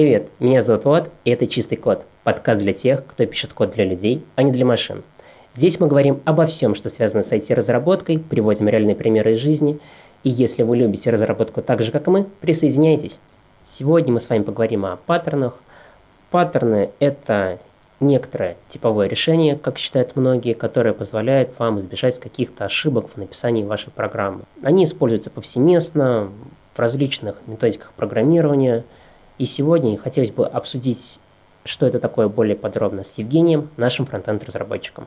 [0.00, 3.84] Привет, меня зовут Влад, и это «Чистый код»– подкаст для тех, кто пишет код для
[3.84, 5.02] людей, а не для машин.
[5.56, 9.80] Здесь мы говорим обо всем, что связано с IT-разработкой, приводим реальные примеры из жизни,
[10.22, 13.18] и если вы любите разработку так же, как и мы, присоединяйтесь.
[13.64, 15.58] Сегодня мы с вами поговорим о паттернах.
[16.30, 17.58] Паттерны– это
[17.98, 23.90] некоторое типовое решение, как считают многие, которое позволяет вам избежать каких-то ошибок в написании вашей
[23.90, 24.42] программы.
[24.62, 26.30] Они используются повсеместно
[26.72, 28.84] в различных методиках программирования.
[29.38, 31.20] И сегодня хотелось бы обсудить,
[31.64, 35.06] что это такое более подробно с Евгением, нашим фронтенд-разработчиком.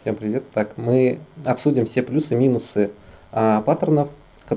[0.00, 0.44] Всем привет.
[0.52, 2.90] Так, мы обсудим все плюсы и минусы
[3.32, 4.08] а, паттернов,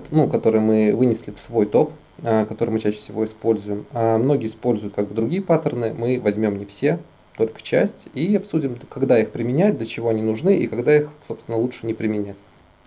[0.09, 1.91] ну, которые мы вынесли в свой топ,
[2.23, 3.85] а, который мы чаще всего используем.
[3.91, 6.99] А многие используют как бы другие паттерны, мы возьмем не все,
[7.37, 11.57] только часть, и обсудим, когда их применять, для чего они нужны, и когда их, собственно,
[11.57, 12.37] лучше не применять.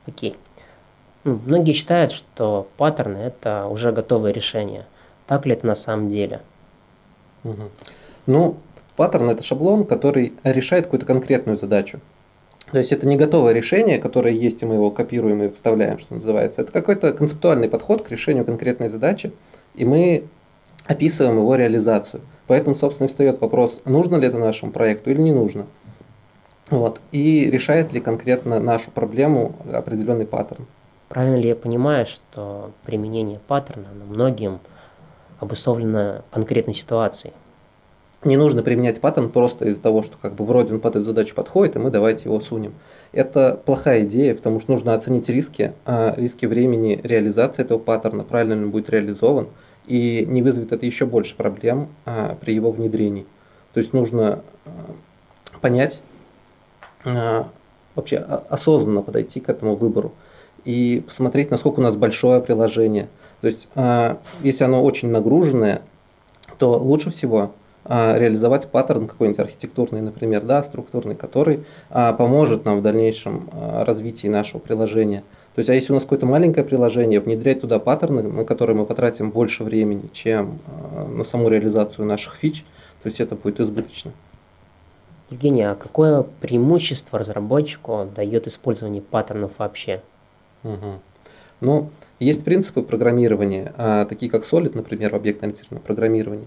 [0.07, 0.35] Окей.
[1.25, 4.87] Ну, многие считают, что паттерны– это уже готовое решение.
[5.27, 6.41] Так ли это на самом деле?
[7.45, 7.63] Угу.
[8.27, 8.57] Ну,
[8.97, 12.01] паттерн– это шаблон, который решает какую-то конкретную задачу.
[12.73, 16.15] То есть это не готовое решение, которое есть, и мы его копируем и вставляем, что
[16.15, 16.63] называется.
[16.63, 19.33] Это какой-то концептуальный подход к решению конкретной задачи,
[19.75, 20.25] и мы
[20.85, 22.23] описываем его реализацию.
[22.49, 25.67] Поэтому, собственно, встает вопрос, нужно ли это нашему проекту или не нужно.
[26.71, 27.01] Вот.
[27.13, 30.67] И решает ли конкретно нашу проблему определенный паттерн.
[31.09, 34.59] Правильно ли я понимаю, что применение паттерна на многим
[35.39, 37.33] обусловлено конкретной ситуацией?
[38.25, 41.35] Не нужно применять паттерн просто из-за того, что как бы вроде он под эту задачу
[41.35, 42.75] подходит, и мы давайте его сунем.
[43.13, 48.55] Это плохая идея, потому что нужно оценить риски, а риски времени реализации этого паттерна, правильно
[48.55, 49.49] ли он будет реализован–
[49.87, 53.27] и не вызовет это еще больше проблем а, при его внедрении.
[53.73, 54.71] То есть нужно а,
[55.61, 56.01] понять,
[57.95, 60.13] вообще осознанно подойти к этому выбору
[60.65, 63.09] и посмотреть, насколько у нас большое приложение.
[63.41, 65.83] То есть, а, если оно очень нагруженное,
[66.59, 67.53] то лучше всего
[67.85, 74.29] а, реализовать паттерн какой-нибудь архитектурный, например, да, структурный, который а, поможет нам в дальнейшем развитии
[74.29, 75.23] нашего приложения.
[75.55, 78.85] То есть, а если у нас какое-то маленькое приложение, внедрять туда паттерны, на которые мы
[78.85, 80.59] потратим больше времени, чем
[81.09, 82.63] на саму реализацию наших фич,
[83.03, 84.13] то есть это будет избыточно.
[85.31, 90.03] Евгений, а какое преимущество разработчику дает использование паттернов вообще?
[90.63, 91.01] Угу.
[91.61, 96.47] Ну, есть принципы программирования, а, такие как Solid, например, объектно-ориентированное программирование.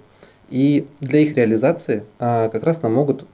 [0.49, 3.25] И для их реализации а, как раз нам могут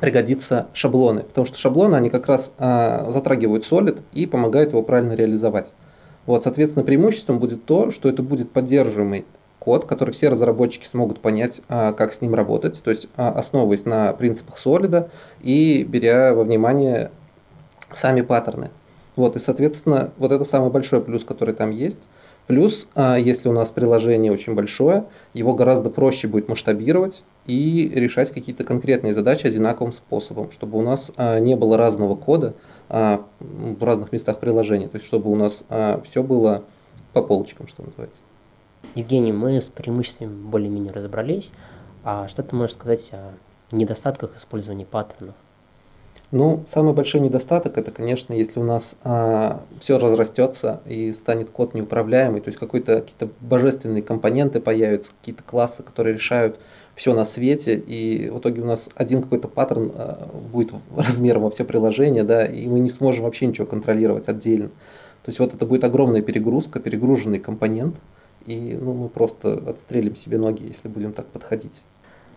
[0.00, 5.14] пригодится шаблоны, потому что шаблоны, они как раз а, затрагивают Solid и помогают его правильно
[5.14, 5.68] реализовать.
[6.26, 9.24] Вот, соответственно, преимуществом будет то, что это будет поддерживаемый
[9.58, 14.56] код, который все разработчики смогут понять, как с ним работать, то есть основываясь на принципах
[14.56, 15.10] Solid
[15.42, 17.10] и беря во внимание
[17.92, 18.70] сами паттерны.
[19.16, 22.00] Вот, и, соответственно, вот это самый большой плюс, который там есть–
[22.46, 28.32] Плюс, а, если у нас приложение очень большое, его гораздо проще будет масштабировать и решать
[28.32, 32.54] какие-то конкретные задачи одинаковым способом, чтобы у нас а, не было разного кода
[32.90, 35.64] а, в разных местах приложения, то есть чтобы у нас
[36.04, 36.64] все было
[37.14, 38.20] по полочкам, что называется.
[38.94, 41.52] Евгений, мы с преимуществами более-менее разобрались.
[42.02, 43.32] А что ты можешь сказать о
[43.74, 45.34] недостатках использования паттернов?
[46.34, 51.74] Ну, самый большой недостаток это, конечно, если у нас а, все разрастется и станет код
[51.74, 56.58] неуправляемый, то есть какой-то какие-то божественные компоненты появятся, какие-то классы, которые решают
[56.96, 61.50] все на свете, и в итоге у нас один какой-то паттерн а, будет размером во
[61.52, 64.70] все приложение, да, и мы не сможем вообще ничего контролировать отдельно.
[65.22, 67.94] То есть вот это будет огромная перегрузка, перегруженный компонент,
[68.44, 71.80] и ну, мы просто отстрелим себе ноги, если будем так подходить.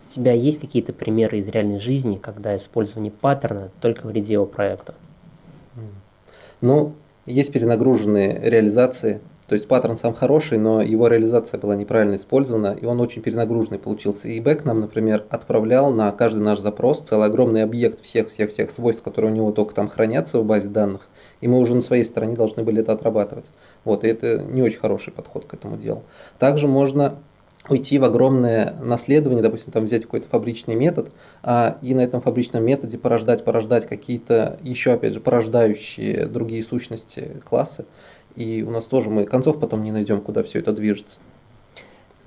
[0.08, 4.94] У тебя есть какие-то примеры из реальной жизни, когда использование паттерна только вредило проекту?
[6.62, 6.94] Ну,
[7.26, 9.20] есть перенагруженные реализации.
[9.48, 13.78] То есть паттерн сам хороший, но его реализация была неправильно использована, и он очень перенагруженный
[13.78, 14.28] получился.
[14.28, 19.30] И бэк нам, например, отправлял на каждый наш запрос целый огромный объект всех-всех-всех свойств, которые
[19.30, 21.06] у него только там хранятся в базе данных,
[21.42, 23.46] и мы уже на своей стороне должны были это отрабатывать.
[23.84, 26.02] Вот, и это не очень хороший подход к этому делу.
[26.38, 27.18] Также можно
[27.68, 31.10] уйти в огромное наследование, допустим, там взять какой-то фабричный метод,
[31.42, 37.40] а, и на этом фабричном методе порождать, порождать какие-то еще, опять же, порождающие другие сущности
[37.44, 37.84] классы.
[38.36, 41.18] И у нас тоже мы концов потом не найдем, куда все это движется.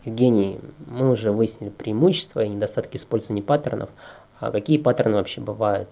[0.03, 3.89] Евгений, мы уже выяснили преимущества и недостатки использования паттернов.
[4.39, 5.89] А какие паттерны вообще бывают?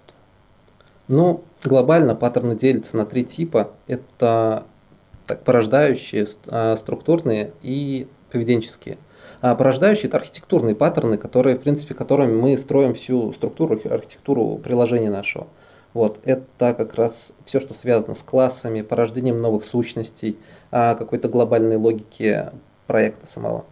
[1.08, 3.72] Ну, глобально паттерны делятся на три типа.
[3.88, 4.66] Это
[5.26, 8.98] так, порождающие, а, структурные и поведенческие–
[9.42, 15.48] порождающие это архитектурные паттерны, которые, в принципе, которыми мы строим всю структуру, архитектуру приложения нашего.
[15.94, 20.38] Вот, это как раз все, что связано с классами, порождением новых сущностей,
[20.72, 22.46] а, какой-то глобальной логики
[22.86, 23.66] проекта самого.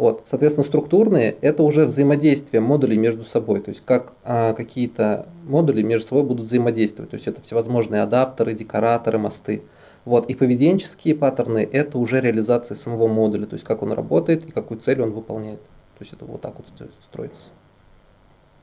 [0.00, 5.82] Вот, соответственно, структурные– это уже взаимодействие модулей между собой, то есть как а, какие-то модули
[5.82, 9.62] между собой будут взаимодействовать, то есть это всевозможные адаптеры, декораторы, мосты.
[10.06, 14.52] Вот, и поведенческие паттерны– это уже реализация самого модуля, то есть как он работает и
[14.52, 15.60] какую цель он выполняет.
[15.98, 17.50] То есть это вот так вот строится.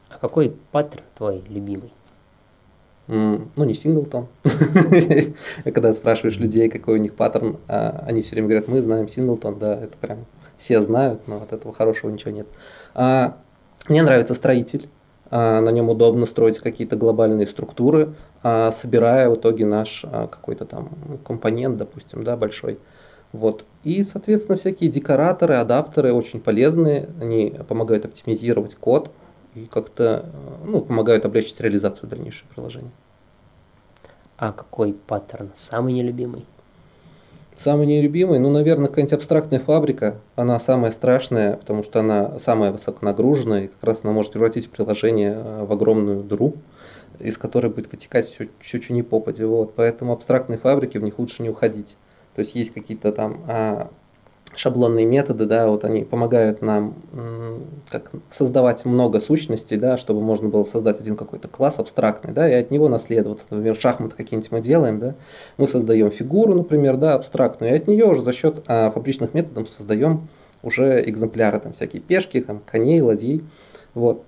[0.10, 1.94] А какой паттерн твой любимый?
[3.10, 4.26] Mm, ну, не синглтон.
[5.64, 9.60] Когда спрашиваешь людей, какой у них паттерн, а они все время говорят, мы знаем синглтон,
[9.60, 10.26] да, это прям
[10.58, 12.48] все знают, но от этого хорошего ничего нет.
[12.94, 13.38] А,
[13.88, 14.90] мне нравится строитель,
[15.30, 18.14] а, на нем удобно строить какие-то глобальные структуры,
[18.44, 20.90] а, собирая в итоге наш а, какой-то там
[21.26, 22.80] компонент, допустим, да, большой.
[23.34, 23.66] Вот.
[23.84, 29.12] И, соответственно, всякие декораторы, адаптеры очень полезные, они помогают оптимизировать код
[29.54, 30.26] и как-то
[30.64, 32.92] ну, помогают облегчить реализацию дальнейшего приложения.
[34.38, 36.46] А какой паттерн самый нелюбимый?
[37.64, 40.20] Самый нелюбимый, ну, наверное, какая-нибудь абстрактная фабрика.
[40.36, 45.34] Она самая страшная, потому что она самая высоконагруженная, и как раз она может превратить приложение
[45.34, 46.54] э, в огромную дыру,
[47.20, 49.44] из которой будет вытекать все, все что не попади.
[49.44, 49.74] Вот.
[49.76, 51.98] Поэтому абстрактные фабрики, в них лучше не уходить.
[52.36, 53.90] То есть есть какие-то там а,
[54.56, 56.96] шаблонные методы, да, вот они помогают нам
[57.90, 62.54] как создавать много сущностей, да, чтобы можно было создать один какой-то класс абстрактный, да, и
[62.54, 63.46] от него наследоваться.
[63.50, 65.16] Например, шахматы какие-нибудь мы делаем, да,
[65.58, 69.70] мы создаем фигуру, например, да, абстрактную, и от нее уже за счет а, фабричных методов
[69.70, 70.28] создаем
[70.64, 73.44] уже экземпляры, там всякие пешки, там, коней, ладей,
[73.94, 74.24] вот.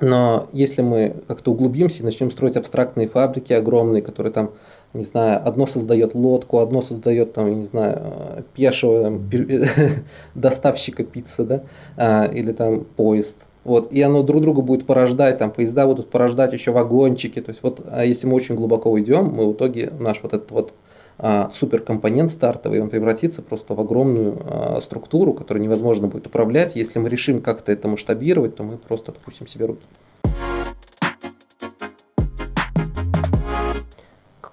[0.00, 4.50] Но если мы как-то углубимся и начнем строить абстрактные фабрики огромные, которые там
[4.94, 9.28] не знаю, одно создает лодку, одно создает, там, не знаю, пешего там,
[10.34, 11.62] доставщика пиццы, да,
[11.96, 13.38] а, или там поезд.
[13.64, 17.40] Вот, и оно друг друга будет порождать, там поезда будут порождать еще вагончики.
[17.40, 20.50] То есть вот, а если мы очень глубоко уйдем, мы в итоге наш вот этот
[20.50, 20.74] вот
[21.16, 26.76] а, суперкомпонент стартовый, он превратится просто в огромную а, структуру, которую невозможно будет управлять.
[26.76, 29.82] Если мы решим как-то это масштабировать, то мы просто отпустим себе руки.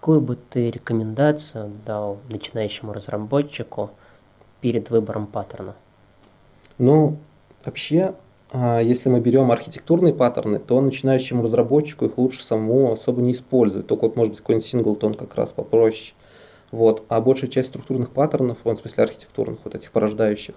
[0.02, 3.92] Какую бы ты рекомендацию дал начинающему разработчику
[4.60, 5.76] перед выбором паттерна?
[6.80, 7.20] Ну,
[7.64, 8.16] вообще,
[8.52, 13.86] а, если мы берем архитектурные паттерны, то начинающему разработчику их лучше самому особо не использовать.
[13.86, 16.16] Только вот может быть какой-нибудь синглтон как раз попроще.
[16.72, 17.04] Вот.
[17.08, 20.56] А большая часть структурных паттернов, в смысле архитектурных, вот этих порождающих,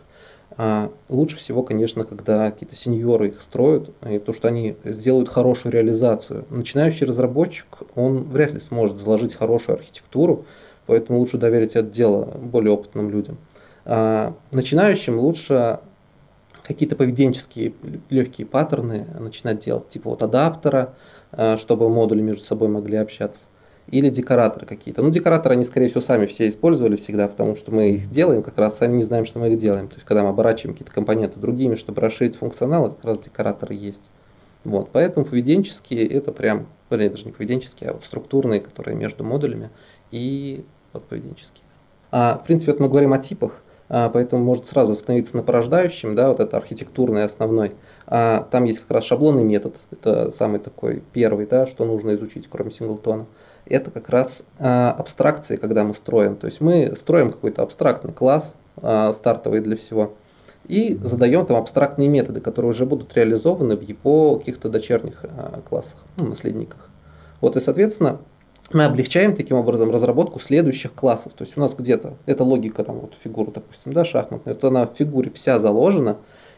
[0.56, 5.72] а лучше всего, конечно, когда какие-то сеньоры их строят, и то, что они сделают хорошую
[5.72, 6.44] реализацию.
[6.50, 7.66] Начинающий разработчик,
[7.96, 10.44] он вряд ли сможет заложить хорошую архитектуру,
[10.86, 13.36] поэтому лучше доверить это дело более опытным людям.
[13.84, 15.80] А начинающим лучше
[16.62, 17.74] какие-то поведенческие
[18.08, 20.94] легкие паттерны начинать делать, типа вот адаптера,
[21.32, 23.40] а, чтобы модули между собой могли общаться
[23.88, 25.02] или декораторы какие-то.
[25.02, 28.56] Ну, декораторы они, скорее всего, сами все использовали всегда, потому что мы их делаем, как
[28.58, 29.88] раз сами не знаем, что мы их делаем.
[29.88, 33.74] То есть, когда мы оборачиваем какие-то компоненты другими, чтобы расширить функционал, это как раз декораторы
[33.74, 34.02] есть.
[34.64, 39.68] Вот, поэтому поведенческие это прям, блин, даже не поведенческие, а вот структурные, которые между модулями
[40.10, 40.64] и
[40.94, 41.64] вот поведенческие.
[42.10, 46.14] А, в принципе, вот мы говорим о типах, а, поэтому может сразу остановиться на порождающем,
[46.14, 47.72] да, вот это архитектурный основной.
[48.06, 52.48] А, там есть как раз шаблонный метод, это самый такой первый, да, что нужно изучить,
[52.48, 53.26] кроме синглтона
[53.66, 56.36] это как раз а, абстракции, когда мы строим.
[56.36, 60.14] То есть мы строим какой-то абстрактный класс, а, стартовый для всего,
[60.66, 65.98] и задаем там абстрактные методы, которые уже будут реализованы в его каких-то дочерних а, классах,
[66.18, 66.90] ну, наследниках.
[67.40, 68.20] Вот и, соответственно,
[68.72, 71.32] мы облегчаем таким образом разработку следующих классов.
[71.34, 74.86] То есть у нас где-то, эта логика, там вот фигура, допустим, да, шахматная, то она
[74.86, 76.16] в фигуре вся заложена,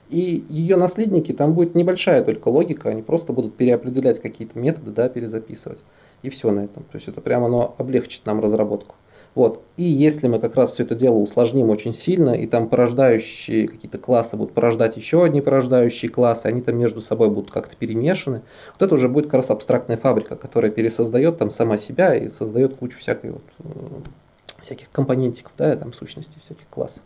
[0.09, 5.09] и ее наследники, там будет небольшая только логика, они просто будут переопределять какие-то методы, да,
[5.09, 5.81] перезаписывать
[6.27, 6.83] и все на этом.
[6.85, 8.97] То есть это прямо оно облегчит нам разработку.
[9.37, 9.63] Вот.
[9.77, 13.99] И если мы как раз все это дело усложним очень сильно, и там порождающие какие-то
[13.99, 18.41] классы будут порождать еще одни порождающие классы, они там между собой будут как-то перемешаны,
[18.73, 22.77] вот это уже будет как раз абстрактная фабрика, которая пересоздает там сама себя и создает
[22.77, 23.73] кучу всякой вот, э,
[24.63, 27.03] всяких компонентиков, да, там сущностей, всяких классов.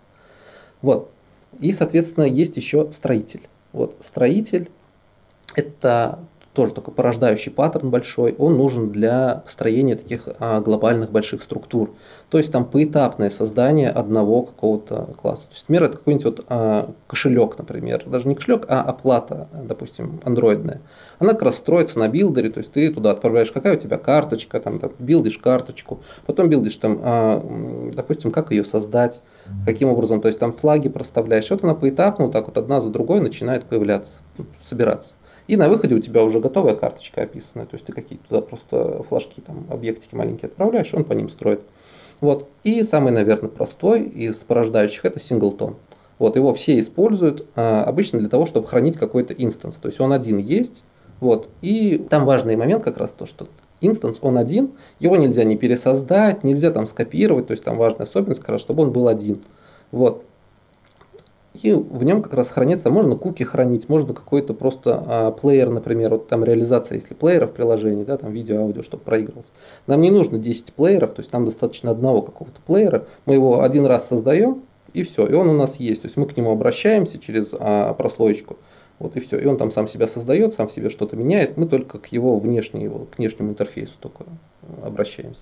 [0.82, 1.10] Вот.
[1.58, 3.48] И, соответственно, есть еще строитель.
[3.72, 4.70] Вот строитель–
[5.56, 6.20] это
[6.52, 11.94] тоже такой порождающий паттерн большой, он нужен для построения таких а, глобальных больших структур.
[12.28, 15.44] То есть там поэтапное создание одного какого-то класса.
[15.44, 20.20] То есть, например, это какой-нибудь вот, а, кошелек, например, даже не кошелек, а оплата, допустим,
[20.24, 20.80] андроидная.
[21.20, 24.58] Она как раз строится на билдере, то есть ты туда отправляешь, какая у тебя карточка,
[24.58, 29.20] там, там билдишь карточку, потом билдишь там, а, допустим, как ее создать,
[29.64, 32.90] каким образом, то есть там флаги проставляешь, вот она поэтапно вот так вот одна за
[32.90, 34.12] другой начинает появляться,
[34.64, 35.14] собираться.
[35.50, 39.02] И на выходе у тебя уже готовая карточка описанная, то есть ты какие-то туда просто
[39.02, 41.62] флажки, там, объектики маленькие отправляешь, он по ним строит.
[42.20, 42.48] Вот.
[42.62, 45.74] И самый, наверное, простой из порождающих это синглтон.
[46.20, 49.74] Вот, его все используют а, обычно для того, чтобы хранить какой-то инстанс.
[49.74, 50.84] То есть он один есть,
[51.18, 53.48] вот, и там важный момент как раз то, что
[53.80, 58.38] инстанс, он один, его нельзя не пересоздать, нельзя там скопировать, то есть там важная особенность,
[58.38, 59.40] как раз, чтобы он был один.
[59.90, 60.22] Вот.
[61.62, 66.10] И в нем как раз хранится, можно куки хранить, можно какой-то просто а, плеер, например,
[66.10, 69.50] вот там реализация, если плееров приложений, да, там видео, аудио, чтобы проигрывалось.
[69.86, 73.84] Нам не нужно 10 плееров, то есть нам достаточно одного какого-то плеера, мы его один
[73.86, 74.62] раз создаем,
[74.94, 77.92] и все, и он у нас есть, то есть мы к нему обращаемся через а,
[77.94, 78.56] прослоечку,
[78.98, 81.98] вот и все, и он там сам себя создает, сам себе что-то меняет, мы только
[81.98, 84.24] к его внешнему, к внешнему интерфейсу только
[84.82, 85.40] обращаемся.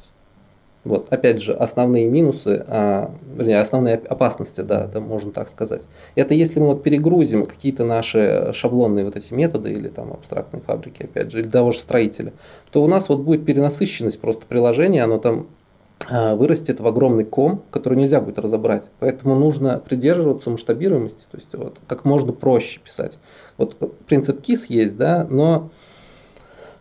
[0.89, 5.83] Вот, опять же, основные минусы, а, вернее, основные опасности, да, да, можно так сказать.
[6.15, 11.03] Это если мы вот перегрузим какие-то наши шаблонные вот эти методы или там абстрактные фабрики,
[11.03, 12.33] опять же, или того же строителя,
[12.73, 15.49] то у нас вот будет перенасыщенность просто приложения, оно там
[16.09, 18.85] а, вырастет в огромный ком, который нельзя будет разобрать.
[18.99, 23.19] Поэтому нужно придерживаться масштабируемости, то есть вот как можно проще писать.
[23.59, 23.77] Вот
[24.07, 25.71] принцип KISS есть, да, но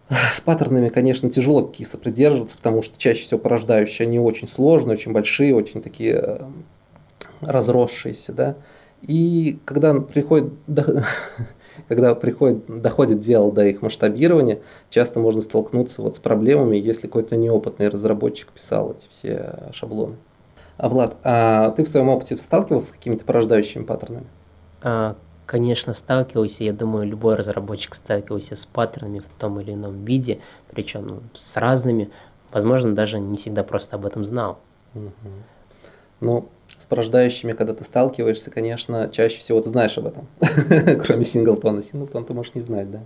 [0.10, 5.12] с паттернами, конечно, тяжело киса придерживаться, потому что чаще всего порождающие они очень сложные, очень
[5.12, 6.40] большие, очень такие э,
[7.42, 8.56] разросшиеся, да.
[9.02, 10.54] И когда приходит,
[11.88, 14.60] когда приходит, доходит дело до их масштабирования,
[14.90, 20.16] часто можно столкнуться вот с проблемами, если какой-то неопытный разработчик писал эти все шаблоны.
[20.78, 24.28] А Влад, а ты в своем опыте сталкивался с какими-то порождающими паттернами?
[24.82, 25.16] А,
[25.48, 30.40] конечно, сталкивался, я думаю, любой разработчик сталкивался с паттернами в том или ином виде,
[30.70, 32.12] причем ну, с разными,
[32.52, 34.60] возможно, даже не всегда просто об этом знал.
[36.20, 40.28] Ну, с порождающими, когда ты сталкиваешься, конечно, чаще всего ты знаешь об этом,
[41.02, 41.82] кроме синглтона.
[41.82, 43.00] Синглтон ты можешь не знать, да.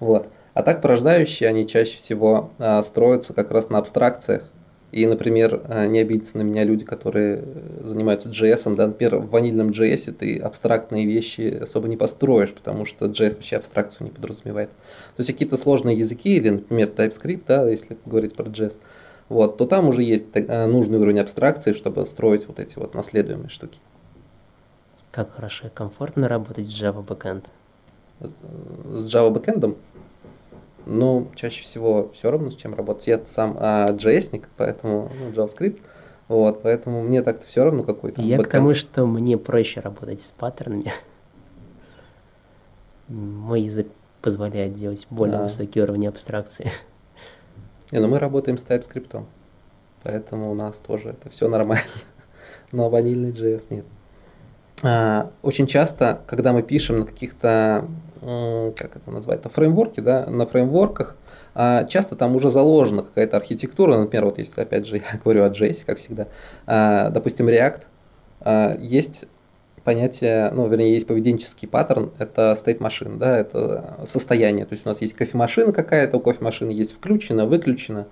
[0.00, 0.28] Вот.
[0.54, 4.50] А так порождающие, они чаще всего а, строятся как раз на абстракциях,
[4.96, 7.44] и, например, э, не обидятся на меня люди, которые
[7.82, 8.74] занимаются JS.
[8.76, 13.56] Да, например, в ванильном JS ты абстрактные вещи особо не построишь, потому что JS вообще
[13.56, 14.70] абстракцию не подразумевает.
[14.70, 18.72] То есть какие-то сложные языки, или, например, TypeScript, да, если говорить про JS,
[19.28, 23.50] вот, то там уже есть э, нужный уровень абстракции, чтобы строить вот эти вот наследуемые
[23.50, 23.78] штуки.
[25.10, 27.44] Как хорошо и комфортно работать с Java Backend?
[28.20, 29.76] С Java Backend?
[30.86, 33.08] Ну, чаще всего все равно, с чем работать.
[33.08, 35.80] Я сам а, JS-ник, поэтому ну, JavaScript.
[36.28, 40.20] Вот, поэтому мне так-то все равно какой то Я к тому, что мне проще работать
[40.20, 40.92] с паттернами.
[43.08, 43.88] Мой язык
[44.22, 45.42] позволяет делать более а.
[45.44, 46.70] высокий уровень абстракции.
[47.92, 49.24] Не, ну мы работаем с TypeScript,
[50.02, 51.84] поэтому у нас тоже это все нормально.
[52.72, 53.84] Но ванильный JS нет.
[54.82, 57.86] А, очень часто, когда мы пишем на каких-то
[58.20, 61.16] как это назвать, на фреймворке, да, на фреймворках,
[61.54, 65.48] а часто там уже заложена какая-то архитектура, например, вот если опять же я говорю о
[65.48, 66.28] JS, как всегда,
[66.66, 67.82] а, допустим, React,
[68.40, 69.24] а, есть
[69.84, 74.88] понятие, ну, вернее, есть поведенческий паттерн, это state машин, да, это состояние, то есть у
[74.88, 78.08] нас есть кофемашина какая-то, у кофемашины есть включено, выключено,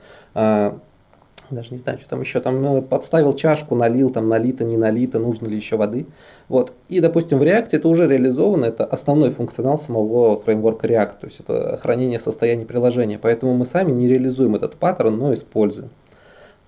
[1.51, 5.19] даже не знаю, что там еще, там ну, подставил чашку, налил, там налито, не налито,
[5.19, 6.07] нужно ли еще воды.
[6.49, 6.73] Вот.
[6.89, 11.41] И, допустим, в React это уже реализовано, это основной функционал самого фреймворка React, то есть
[11.41, 13.19] это хранение состояния приложения.
[13.19, 15.91] Поэтому мы сами не реализуем этот паттерн, но используем.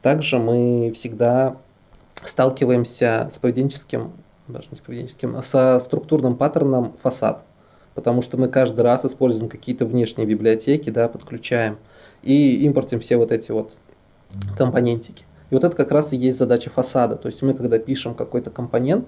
[0.02, 1.56] Также мы всегда
[2.24, 4.12] сталкиваемся с поведенческим,
[4.48, 7.42] даже не с поведенческим, а со структурным паттерном фасад.
[7.94, 11.78] Потому что мы каждый раз используем какие-то внешние библиотеки, да, подключаем
[12.22, 13.72] и импортим все вот эти вот
[14.56, 15.24] компонентики.
[15.50, 17.16] И вот это как раз и есть задача фасада.
[17.16, 19.06] То есть мы, когда пишем какой-то компонент,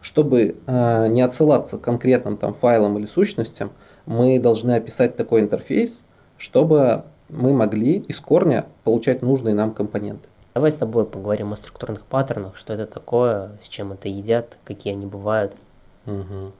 [0.00, 3.72] чтобы э, не отсылаться к конкретным там файлам или сущностям,
[4.06, 6.02] мы должны описать такой интерфейс,
[6.38, 10.28] чтобы мы могли из корня получать нужные нам компоненты.
[10.54, 14.94] Давай с тобой поговорим о структурных паттернах, что это такое, с чем это едят, какие
[14.94, 15.54] они бывают.
[16.06, 16.52] Угу.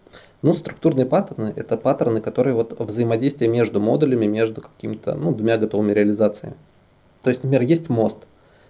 [0.43, 5.93] Ну, структурные паттерны– это паттерны, которые вот взаимодействие между модулями, между какими-то ну, двумя готовыми
[5.93, 6.57] реализациями.
[7.23, 8.27] То есть, например, есть мост.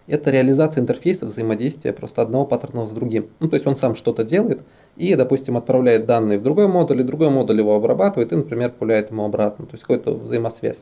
[0.06, 3.28] Это реализация интерфейса взаимодействия просто одного паттерна с другим.
[3.38, 4.60] Ну, то есть он сам что-то делает
[4.96, 9.10] и, допустим, отправляет данные в другой модуль, и другой модуль его обрабатывает и, например, пуляет
[9.10, 9.66] ему обратно.
[9.66, 10.78] То есть какая-то взаимосвязь.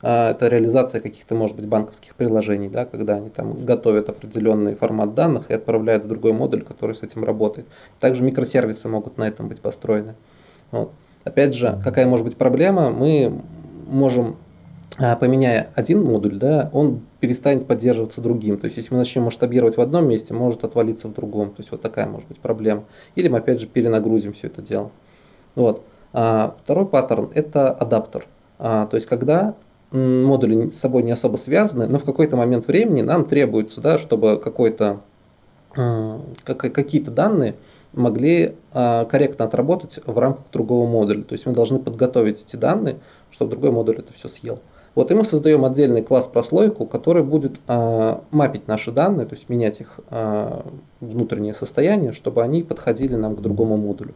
[0.00, 5.14] А, это реализация каких-то, может быть, банковских приложений, да, когда они там готовят определенный формат
[5.14, 7.66] данных и отправляют в другой модуль, который с этим работает.
[7.98, 10.14] Также микросервисы могут на этом быть построены.
[10.70, 10.92] Вот.
[11.24, 12.90] Опять же, какая может быть проблема?
[12.90, 13.42] Мы
[13.88, 14.36] можем
[14.98, 18.58] поменяя один модуль, да, он перестанет поддерживаться другим.
[18.58, 21.50] То есть, если мы начнем масштабировать в одном месте, может отвалиться в другом.
[21.50, 22.84] То есть, вот такая может быть проблема.
[23.14, 24.90] Или мы, опять же, перенагрузим все это дело.
[25.54, 25.84] Вот.
[26.12, 28.26] А второй паттерн– это адаптер.
[28.58, 29.54] А, то есть, когда
[29.90, 34.38] модули с собой не особо связаны, но в какой-то момент времени нам требуется, да, чтобы
[34.38, 35.00] какой-то
[36.44, 37.54] какие-то данные
[37.92, 41.22] могли а, корректно отработать в рамках другого модуля.
[41.22, 42.96] То есть мы должны подготовить эти данные,
[43.30, 44.60] чтобы другой модуль это все съел.
[44.98, 49.48] Вот, и мы создаем отдельный класс прослойку, который будет э, мапить наши данные, то есть
[49.48, 50.62] менять их э,
[51.00, 54.12] внутреннее состояние, чтобы они подходили нам к другому модулю.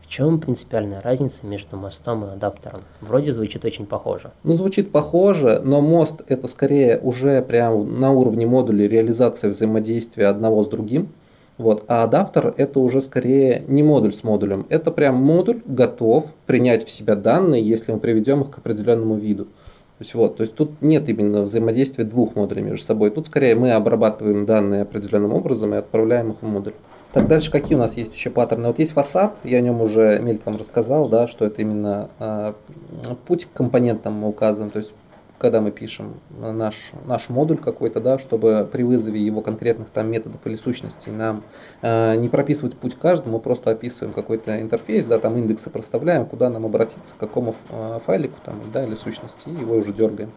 [0.00, 2.80] В чем принципиальная разница между мостом и адаптером?
[3.02, 4.30] Вроде звучит очень похоже.
[4.44, 10.62] Ну, звучит похоже, но мост это скорее уже прям на уровне модуля реализация взаимодействия одного
[10.64, 11.10] с другим.
[11.58, 11.84] Вот.
[11.86, 16.90] А адаптер это уже скорее не модуль с модулем, это прям модуль готов принять в
[16.90, 19.48] себя данные, если мы приведем их к определенному виду.
[19.98, 23.10] То есть, вот, то есть тут нет именно взаимодействия двух модулей между собой.
[23.10, 26.74] Тут скорее мы обрабатываем данные определенным образом и отправляем их в модуль.
[27.14, 28.66] Так дальше какие у нас есть еще паттерны?
[28.66, 32.52] Вот есть фасад, я о нем уже мельком рассказал, да, что это именно э,
[33.26, 34.70] путь к компонентам мы указываем.
[34.70, 34.92] То есть
[35.38, 40.40] когда мы пишем наш, наш модуль какой-то, да, чтобы при вызове его конкретных там методов
[40.46, 41.42] или сущностей нам
[41.82, 46.48] э, не прописывать путь каждому, мы просто описываем какой-то интерфейс, да, там индексы проставляем, куда
[46.50, 50.30] нам обратиться, к какому э, файлику там, да, или сущности, и его уже дергаем.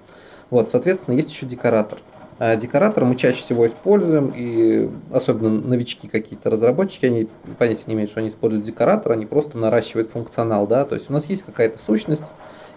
[0.49, 1.99] Вот, соответственно, есть еще декоратор.
[2.39, 7.27] А декоратор мы чаще всего используем, и особенно новички какие-то разработчики, они
[7.57, 11.13] понятия не имеют, что они используют декоратор, они просто наращивают функционал, да, то есть у
[11.13, 12.23] нас есть какая-то сущность,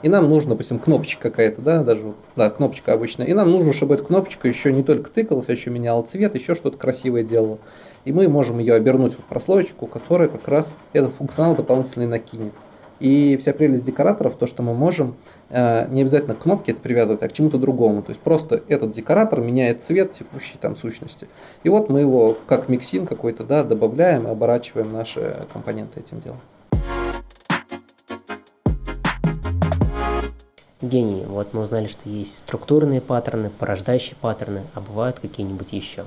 [0.02, 3.94] и нам нужно, допустим, кнопочка какая-то, да, даже, да, кнопочка обычная, и нам нужно, чтобы
[3.94, 7.58] эта кнопочка еще не только тыкалась, а еще меняла цвет, еще что-то красивое делала.
[8.04, 12.52] И мы можем ее обернуть в прослоечку, которая как раз этот функционал дополнительный накинет.
[13.02, 15.16] И вся прелесть декораторов, то, что мы можем
[15.50, 18.00] э, не обязательно к кнопке это привязывать, а к чему-то другому.
[18.02, 21.26] То есть просто этот декоратор меняет цвет текущей там сущности.
[21.64, 26.38] И вот мы его как миксин какой-то да, добавляем и оборачиваем наши компоненты этим делом.
[30.82, 36.04] Гений, вот мы узнали, что есть структурные паттерны, порождающие паттерны, а бывают какие-нибудь еще?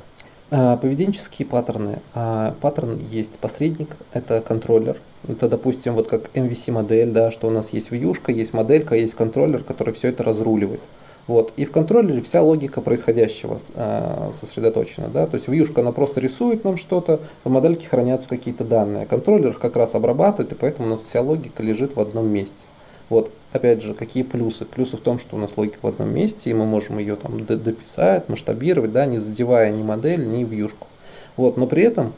[0.52, 2.00] А, поведенческие паттерны.
[2.14, 4.98] А, паттерн есть посредник, это контроллер.
[5.30, 9.16] Это, допустим, вот как MVC модель, да, что у нас есть вьюшка, есть моделька, есть
[9.16, 10.82] контроллер, который все это разруливает.
[11.28, 11.54] Вот.
[11.56, 13.60] И в контроллере вся логика происходящего
[14.42, 15.08] сосредоточена.
[15.08, 15.26] Да?
[15.26, 19.06] То есть вьюшка она просто рисует нам что-то, в модельке хранятся какие-то данные.
[19.06, 22.66] Контроллер как раз обрабатывает, и поэтому у нас вся логика лежит в одном месте.
[23.10, 24.66] Вот, опять же, какие плюсы?
[24.66, 27.46] Плюсы в том, что у нас логика в одном месте, и мы можем ее там
[27.46, 30.88] дописать, масштабировать, да, не задевая ни модель, ни вьюшку.
[31.38, 32.14] Вот, но при этом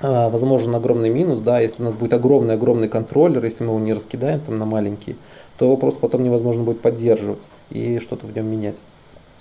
[0.00, 3.92] а, возможен огромный минус, да, если у нас будет огромный-огромный контроллер, если мы его не
[3.92, 5.16] раскидаем там на маленькие,
[5.58, 8.76] то его просто потом невозможно будет поддерживать и что-то в нем менять.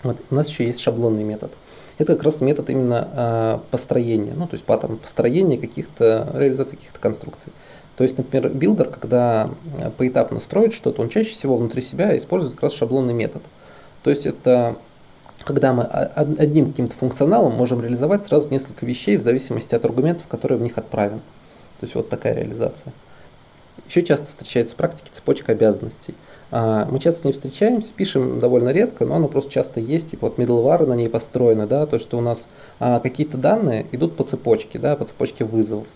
[0.03, 1.51] Вот, у нас еще есть шаблонный метод.
[1.97, 6.99] Это как раз метод именно э, построения, ну, то есть паттерн построения каких-то, реализации каких-то
[6.99, 7.51] конструкций.
[7.97, 12.55] То есть, например, builder, когда э, поэтапно строит что-то, он чаще всего внутри себя использует
[12.55, 13.43] как раз шаблонный метод.
[14.03, 14.75] То есть это
[15.43, 20.57] когда мы одним каким-то функционалом можем реализовать сразу несколько вещей в зависимости от аргументов, которые
[20.57, 21.19] в них отправим.
[21.79, 22.93] То есть вот такая реализация.
[23.89, 26.15] Еще часто встречается в практике цепочка обязанностей.
[26.51, 30.37] А, мы часто не встречаемся, пишем довольно редко, но она просто часто есть, типа вот
[30.37, 32.45] middleware на ней построены, да, то, что у нас
[32.79, 35.87] а, какие-то данные идут по цепочке, да, по цепочке вызовов.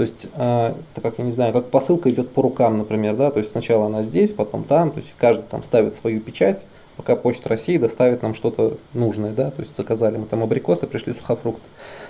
[0.00, 3.30] То есть, э, так как я не знаю, как посылка идет по рукам, например, да,
[3.30, 6.64] то есть сначала она здесь, потом там, то есть каждый там ставит свою печать,
[6.96, 11.12] пока Почта России доставит нам что-то нужное, да, то есть заказали мы там абрикосы, пришли
[11.12, 11.60] сухофрукты.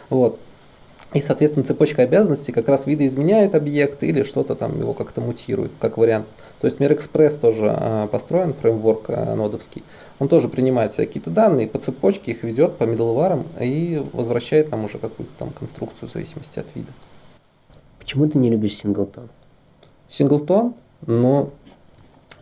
[0.09, 0.39] Вот.
[1.15, 5.99] И, соответственно, цепочка обязанностей как раз видоизменяет объект или что-то там его как-то мутирует, как
[5.99, 6.29] вариант.
[6.61, 9.83] То есть Мир Экспресс тоже э, построен, фреймворк э, нодовский.
[10.21, 14.99] Он тоже принимает какие-то данные, по цепочке их ведет по middleware и возвращает нам уже
[14.99, 16.93] какую-то там конструкцию в зависимости от вида.
[18.11, 19.29] Почему ты не любишь синглтон?
[20.09, 20.75] Singleton?
[21.07, 21.51] Ну,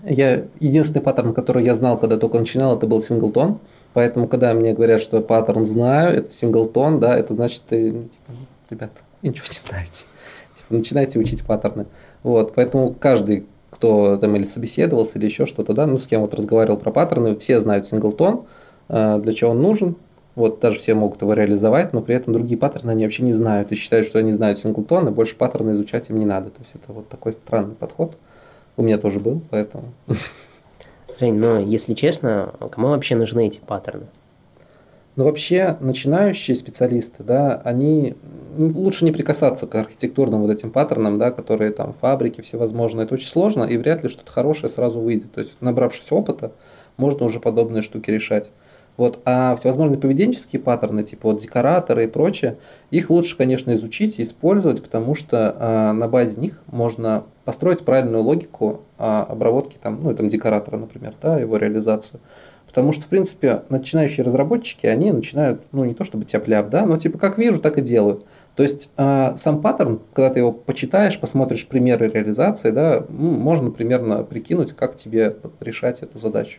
[0.02, 3.58] я единственный паттерн, который я знал, когда только начинал, это был singleton.
[3.92, 8.32] Поэтому, когда мне говорят, что я паттерн знаю, это singleton, да, это значит, ты, типа,
[8.70, 8.90] ребят,
[9.22, 10.04] ничего не знаете.
[10.56, 11.84] Типа, начинайте учить паттерны.
[12.22, 16.32] Вот, поэтому каждый, кто там или собеседовался, или еще что-то, да, ну, с кем вот
[16.32, 18.46] разговаривал про паттерны, все знают singleton,
[18.88, 19.96] э, для чего он нужен,
[20.38, 23.72] вот даже все могут его реализовать, но при этом другие паттерны они вообще не знают
[23.72, 26.50] и считают, что они знают singleton, и больше паттерны изучать им не надо.
[26.50, 28.16] То есть это вот такой странный подход.
[28.76, 29.92] У меня тоже был, поэтому.
[31.20, 34.06] Жень, но если честно, кому вообще нужны эти паттерны?
[35.16, 38.14] Ну, вообще, начинающие специалисты, да, они
[38.56, 43.04] ну, лучше не прикасаться к архитектурным вот этим паттернам, да, которые там фабрики всевозможные.
[43.04, 45.32] Это очень сложно, и вряд ли что-то хорошее сразу выйдет.
[45.32, 46.52] То есть, набравшись опыта,
[46.96, 48.52] можно уже подобные штуки решать.
[48.98, 52.58] Вот, а всевозможные поведенческие паттерны, типа вот декораторы и прочее,
[52.90, 58.24] их лучше, конечно, изучить и использовать, потому что э, на базе них можно построить правильную
[58.24, 62.18] логику э, обработки там, ну, там, декоратора, например, да, его реализацию.
[62.66, 66.98] Потому что, в принципе, начинающие разработчики, они начинают, ну, не то чтобы тяп да, но
[66.98, 68.24] типа как вижу, так и делаю.
[68.56, 74.24] То есть э, сам паттерн, когда ты его почитаешь, посмотришь примеры реализации, да, можно примерно
[74.24, 76.58] прикинуть, как тебе решать эту задачу.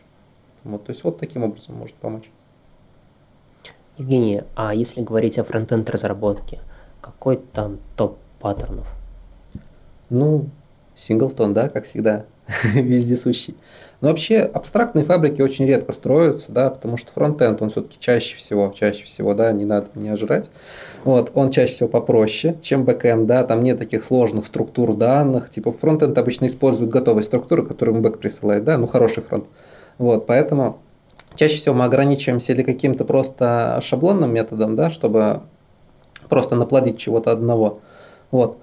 [0.63, 2.30] Вот, то есть вот таким образом может помочь.
[3.98, 6.60] Евгений, а если говорить о фронтенд разработке,
[7.02, 8.88] какой там топ паттернов?
[10.10, 10.45] Ну,
[10.95, 12.26] синглтон, да, как всегда,
[12.74, 13.56] вездесущий.
[14.02, 18.74] Но вообще абстрактные фабрики очень редко строятся, да, потому что фронтенд, он все-таки чаще всего,
[18.74, 20.49] чаще всего, да, не надо меня жрать.
[21.04, 25.74] Вот, он чаще всего попроще, чем бэкенд, да, там нет таких сложных структур данных, типа
[25.74, 29.45] фронтенд обычно использует готовые структуры, которые ему бэк присылает, да, ну хороший фронт.
[29.99, 30.79] Вот, поэтому
[31.35, 35.41] чаще всего мы ограничиваемся или каким-то просто шаблонным методом, да, чтобы
[36.27, 37.81] просто наплодить чего-то одного.
[38.31, 38.57] Вот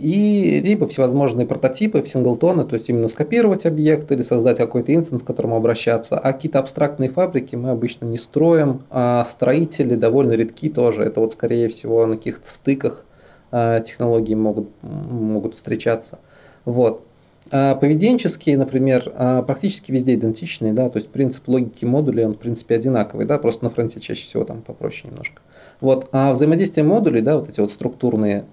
[0.00, 5.26] и либо всевозможные прототипы синглтоны, то есть именно скопировать объект или создать какой-то инстанс, к
[5.26, 6.18] которому обращаться.
[6.18, 11.02] А какие-то абстрактные фабрики мы обычно не строим, а строители довольно редки тоже.
[11.02, 13.04] Это вот скорее всего на каких-то стыках
[13.52, 16.18] а, технологии могут, могут встречаться.
[16.64, 17.04] Вот.
[17.50, 22.38] А поведенческие, например, а, практически везде идентичные, да, то есть принцип логики модулей, он в
[22.38, 25.42] принципе одинаковый, да, просто на фронте чаще всего там попроще немножко.
[25.80, 26.08] Вот.
[26.12, 28.44] А взаимодействие модулей, да, вот эти вот структурные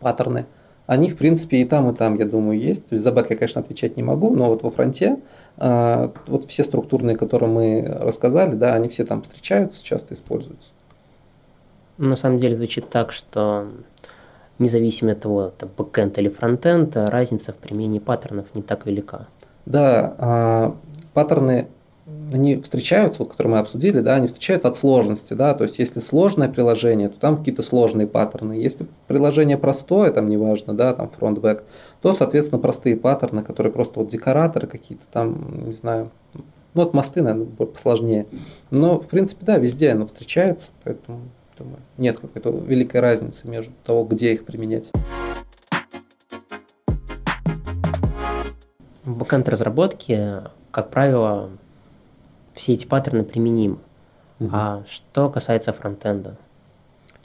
[0.00, 0.46] паттерны–
[0.86, 2.88] они, в принципе, и там, и там, я думаю, есть.
[2.88, 5.20] То есть за бэк я, конечно, отвечать не могу, но вот во фронте
[5.56, 10.70] а, вот все структурные, которые мы рассказали, да, они все там встречаются, часто используются.
[11.98, 13.68] На самом деле звучит так, что
[14.62, 19.28] независимо от того, это бэкэнд или фронтенд, разница в применении паттернов не так велика.
[19.66, 20.76] Да, а,
[21.14, 21.68] паттерны
[22.32, 26.00] они встречаются, вот, которые мы обсудили, да, они встречаются от сложности, да, то есть если
[26.00, 31.62] сложное приложение, то там какие-то сложные паттерны, если приложение простое, там неважно, да, там фронт-бэк,
[32.00, 37.22] то, соответственно, простые паттерны, которые просто вот декораторы какие-то там, не знаю, ну, вот мосты,
[37.22, 38.26] наверное, посложнее.
[38.70, 41.20] Но, в принципе, да, везде оно встречается, поэтому,
[41.56, 44.90] думаю, нет какой-то великой разницы между того, где их применять.
[49.04, 51.50] В бэкэнд разработке, как правило,
[52.52, 53.78] все эти паттерны применимы.
[54.40, 54.50] Угу.
[54.52, 56.36] А что касается фронтенда?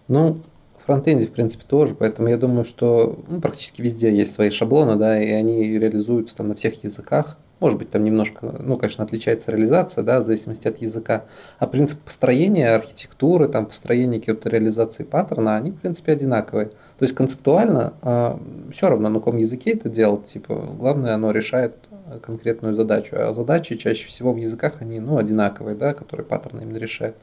[0.08, 0.42] Ну,
[0.88, 5.22] фронтенде, в принципе, тоже, поэтому я думаю, что ну, практически везде есть свои шаблоны, да,
[5.22, 7.38] и они реализуются там на всех языках.
[7.60, 11.26] Может быть, там немножко, ну, конечно, отличается реализация, да, в зависимости от языка.
[11.58, 16.68] А принцип построения архитектуры, там, построения какой-то реализации паттерна, они, в принципе, одинаковые.
[16.68, 18.40] То есть концептуально э, а,
[18.72, 21.76] все равно, на каком языке это делать, типа, главное, оно решает
[22.22, 23.16] конкретную задачу.
[23.18, 27.16] А задачи чаще всего в языках, они, ну, одинаковые, да, которые паттерны именно решают.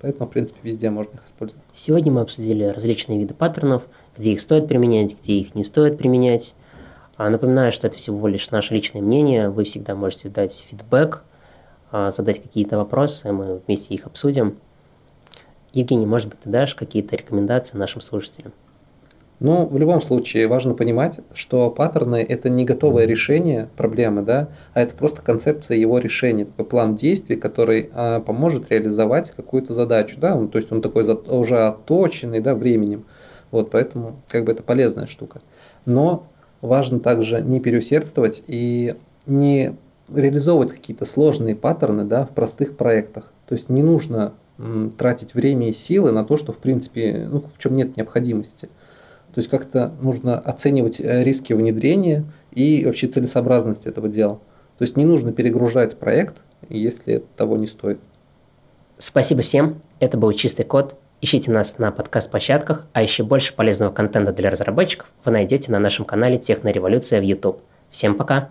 [0.00, 1.62] Поэтому, в принципе, везде можно их использовать.
[1.72, 3.84] Сегодня мы обсудили различные виды паттернов,
[4.16, 6.54] где их стоит применять, где их не стоит применять.
[7.16, 9.48] А напоминаю, что это всего лишь наше личное мнение.
[9.48, 11.22] Вы всегда можете дать фидбэк,
[11.90, 14.58] а, задать какие-то вопросы, мы вместе их обсудим.
[15.72, 18.52] Евгений, может быть, ты дашь какие-то рекомендации нашим слушателям?
[19.38, 24.80] Ну, в любом случае, важно понимать, что паттерны– это не готовое решение проблемы, да, а
[24.80, 30.34] это просто концепция его решения, такой план действий, который а, поможет реализовать какую-то задачу, да,
[30.34, 33.04] ну, то есть он такой за, уже отточенный, да, временем,
[33.50, 35.42] вот, поэтому как бы это полезная штука.
[35.84, 36.26] Но
[36.60, 39.74] важно также не переусердствовать и не
[40.12, 43.32] реализовывать какие-то сложные паттерны, да, в простых проектах.
[43.48, 47.40] То есть не нужно м, тратить время и силы на то, что, в принципе, ну,
[47.40, 48.68] в чем нет необходимости.
[49.34, 54.40] То есть как-то нужно оценивать э, риски внедрения и вообще целесообразность этого дела.
[54.78, 56.36] То есть не нужно перегружать проект,
[56.68, 57.98] если того не стоит.
[58.98, 59.82] Спасибо всем.
[60.00, 60.96] Это был «Чистый код».
[61.22, 66.04] Ищите нас на подкаст-площадках, а еще больше полезного контента для разработчиков вы найдете на нашем
[66.04, 67.62] канале «Технореволюция» в YouTube.
[67.90, 68.50] Всем пока!